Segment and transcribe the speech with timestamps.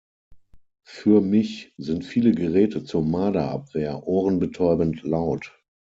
[0.83, 5.55] Für mich sind viele Geräte zur Marderabwehr ohrenbetäubend laut.